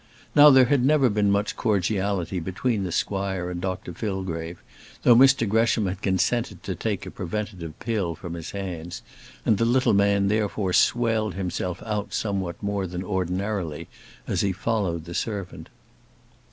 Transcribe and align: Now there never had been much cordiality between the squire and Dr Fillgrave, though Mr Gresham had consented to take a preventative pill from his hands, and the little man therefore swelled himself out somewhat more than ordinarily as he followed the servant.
Now 0.33 0.49
there 0.49 0.65
never 0.79 1.05
had 1.05 1.13
been 1.13 1.29
much 1.29 1.55
cordiality 1.55 2.39
between 2.39 2.85
the 2.85 2.91
squire 2.91 3.51
and 3.51 3.61
Dr 3.61 3.93
Fillgrave, 3.93 4.57
though 5.03 5.15
Mr 5.15 5.47
Gresham 5.47 5.85
had 5.85 6.01
consented 6.01 6.63
to 6.63 6.73
take 6.73 7.05
a 7.05 7.11
preventative 7.11 7.77
pill 7.79 8.15
from 8.15 8.33
his 8.33 8.49
hands, 8.49 9.03
and 9.45 9.59
the 9.59 9.63
little 9.63 9.93
man 9.93 10.27
therefore 10.27 10.73
swelled 10.73 11.35
himself 11.35 11.83
out 11.85 12.15
somewhat 12.15 12.55
more 12.63 12.87
than 12.87 13.03
ordinarily 13.03 13.87
as 14.25 14.41
he 14.41 14.51
followed 14.51 15.05
the 15.05 15.13
servant. 15.13 15.69